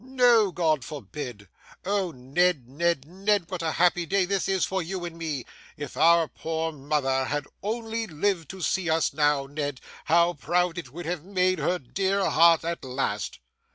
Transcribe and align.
No, 0.03 0.51
God 0.51 0.83
forbid! 0.83 1.47
Oh, 1.85 2.09
Ned, 2.09 2.67
Ned, 2.67 3.05
Ned, 3.05 3.45
what 3.49 3.61
a 3.61 3.73
happy 3.73 4.07
day 4.07 4.25
this 4.25 4.49
is 4.49 4.65
for 4.65 4.81
you 4.81 5.05
and 5.05 5.15
me! 5.15 5.45
If 5.77 5.95
our 5.95 6.27
poor 6.27 6.71
mother 6.71 7.25
had 7.25 7.45
only 7.61 8.07
lived 8.07 8.49
to 8.49 8.61
see 8.63 8.89
us 8.89 9.13
now, 9.13 9.45
Ned, 9.45 9.79
how 10.05 10.33
proud 10.33 10.79
it 10.79 10.91
would 10.91 11.05
have 11.05 11.23
made 11.23 11.59
her 11.59 11.77
dear 11.77 12.27
heart 12.31 12.65
at 12.65 12.83
last! 12.83 13.37